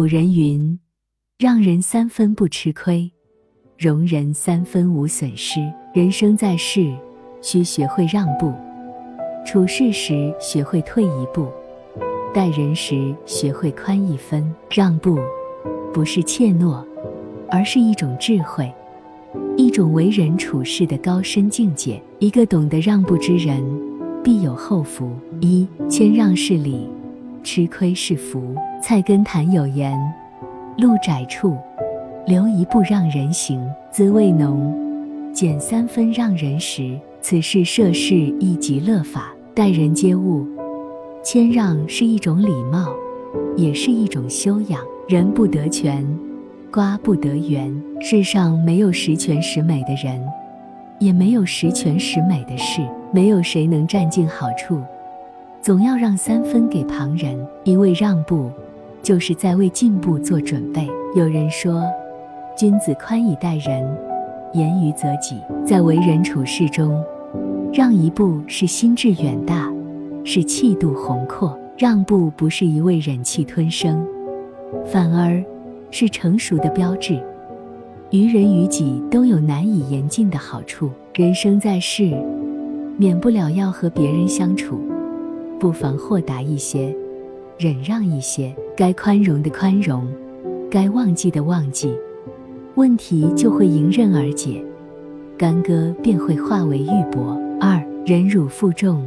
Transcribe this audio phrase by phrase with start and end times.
[0.00, 0.80] 古人云
[1.38, 3.12] ：“让人三分不吃亏，
[3.76, 5.60] 容人三分无损失。”
[5.92, 6.90] 人生在世，
[7.42, 8.50] 需学会让步；
[9.44, 11.44] 处事时学会退一步；
[12.32, 14.50] 待人时学会宽一分。
[14.70, 15.18] 让步
[15.92, 16.82] 不是怯懦，
[17.50, 18.72] 而是一种智慧，
[19.58, 22.02] 一种为人处事的高深境界。
[22.20, 23.62] 一个懂得让步之人，
[24.24, 25.10] 必有后福。
[25.42, 26.88] 一谦让是礼，
[27.42, 28.54] 吃亏是福。
[28.82, 29.98] 菜根谭有言
[30.78, 31.56] ：“路窄处
[32.26, 34.72] 留一步让人行，滋味浓；
[35.32, 40.46] 减三分让人食。”此事涉世一极乐法，待人接物，
[41.22, 42.94] 谦让是一种礼貌，
[43.56, 44.80] 也是一种修养。
[45.06, 46.06] 人不得全，
[46.72, 47.70] 瓜不得圆。
[48.00, 50.18] 世上没有十全十美的人，
[50.98, 52.80] 也没有十全十美的事，
[53.12, 54.80] 没有谁能占尽好处，
[55.62, 58.50] 总要让三分给旁人，一味让步。
[59.02, 60.86] 就是在为进步做准备。
[61.14, 61.84] 有人说
[62.56, 63.82] ：“君子宽以待人，
[64.52, 67.02] 严于则己。”在为人处事中，
[67.72, 69.72] 让一步是心智远大，
[70.24, 71.58] 是气度宏阔。
[71.78, 74.06] 让步不是一味忍气吞声，
[74.84, 75.42] 反而
[75.90, 77.18] 是成熟的标志。
[78.10, 80.90] 于人于己都有难以言尽的好处。
[81.14, 82.12] 人生在世，
[82.98, 84.78] 免不了要和别人相处，
[85.60, 86.92] 不妨豁达一些。
[87.58, 90.08] 忍让一些，该宽容的宽容，
[90.70, 91.94] 该忘记的忘记，
[92.74, 94.64] 问题就会迎刃而解，
[95.36, 97.38] 干戈便会化为玉帛。
[97.60, 99.06] 二，忍辱负重，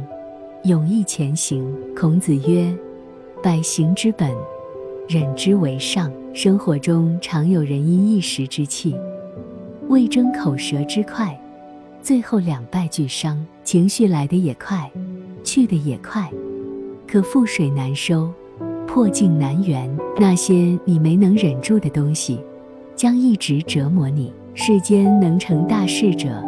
[0.62, 1.66] 勇毅前行。
[1.96, 2.72] 孔子曰
[3.42, 4.30] ：“百行之本，
[5.08, 8.94] 忍之为上。”生活中常有人因一时之气，
[9.88, 11.36] 为争口舌之快，
[12.02, 13.44] 最后两败俱伤。
[13.62, 14.90] 情绪来得也快，
[15.42, 16.28] 去得也快，
[17.14, 18.28] 可覆水难收。
[18.88, 22.40] 破镜难圆，那些你没能忍住的东西，
[22.96, 24.32] 将一直折磨你。
[24.52, 26.42] 世间能成大事者，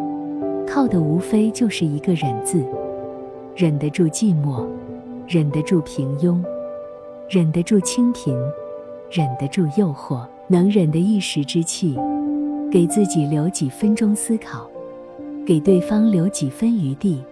[0.66, 2.64] 靠的无非就是一个“忍”字。
[3.54, 4.66] 忍得住寂寞，
[5.28, 6.42] 忍得住平庸，
[7.30, 8.36] 忍得住清贫，
[9.08, 11.96] 忍得住诱惑，能忍的一时之气，
[12.72, 14.68] 给自己留几分钟思考，
[15.46, 17.22] 给对方留几分余地，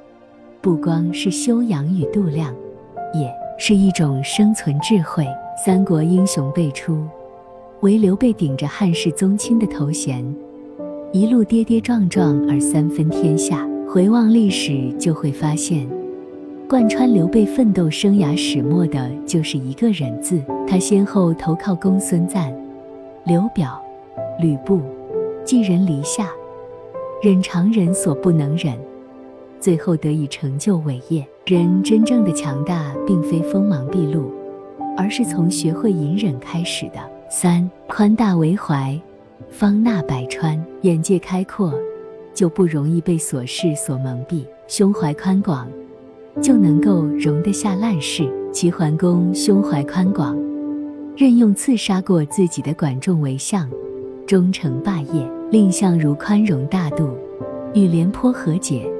[0.60, 2.54] 不光是修养与度量，
[3.14, 3.44] 也。
[3.56, 5.24] 是一种生存智慧。
[5.64, 7.06] 三国英雄辈出，
[7.82, 10.24] 唯刘备顶着汉室宗亲的头衔，
[11.12, 13.64] 一路跌跌撞撞而三分天下。
[13.88, 15.88] 回望历史，就会发现，
[16.68, 20.42] 贯穿刘备奋斗生涯始末的就是一个“忍”字。
[20.66, 22.52] 他先后投靠公孙瓒、
[23.24, 23.80] 刘表、
[24.40, 24.80] 吕布，
[25.44, 26.28] 寄人篱下，
[27.22, 28.76] 忍常人所不能忍。
[29.60, 31.24] 最后得以成就伟业。
[31.46, 34.32] 人真正的强大，并非锋芒毕露，
[34.96, 36.94] 而是从学会隐忍开始的。
[37.28, 38.98] 三宽大为怀，
[39.50, 40.58] 方纳百川。
[40.80, 41.74] 眼界开阔，
[42.32, 45.68] 就不容易被琐事所蒙蔽；胸怀宽广，
[46.40, 48.26] 就能够容得下烂事。
[48.50, 50.34] 齐桓公胸怀宽广，
[51.14, 53.68] 任用刺杀过自己的管仲为相，
[54.26, 55.30] 终成霸业。
[55.50, 57.10] 蔺相如宽容大度，
[57.74, 58.90] 与廉颇和解。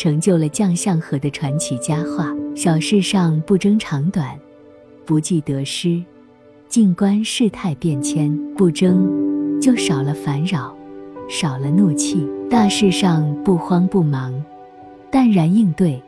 [0.00, 2.34] 成就了将相和的传奇佳话。
[2.56, 4.34] 小事上不争长短，
[5.04, 6.02] 不计得失，
[6.70, 8.34] 静观世态变迁。
[8.56, 9.06] 不争，
[9.60, 10.74] 就少了烦扰，
[11.28, 14.32] 少了怒气；大事上不慌不忙，
[15.10, 16.02] 淡然应对，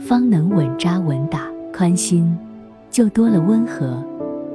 [0.00, 1.46] 方能稳扎稳打。
[1.74, 2.34] 宽心，
[2.90, 4.02] 就多了温和，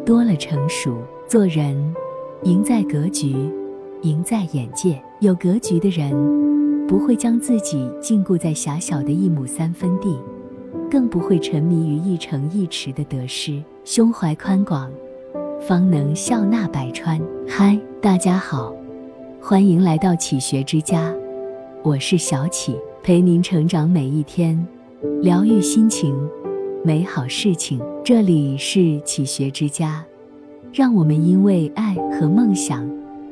[0.04, 0.98] 多了成熟。
[1.28, 1.78] 做人，
[2.46, 3.36] 赢在格局，
[4.02, 5.00] 赢在眼界。
[5.20, 6.51] 有格局的人。
[6.92, 10.20] 不会将自己禁锢在狭小的一亩三分地，
[10.90, 13.64] 更不会沉迷于一城一池的得失。
[13.86, 14.92] 胸怀宽广，
[15.62, 17.18] 方能笑纳百川。
[17.48, 18.76] 嗨，大家好，
[19.40, 21.16] 欢迎来到启学之家，
[21.82, 24.62] 我是小启，陪您成长每一天，
[25.22, 26.14] 疗愈心情，
[26.84, 27.80] 美好事情。
[28.04, 30.04] 这里是启学之家，
[30.74, 32.86] 让我们因为爱和梦想。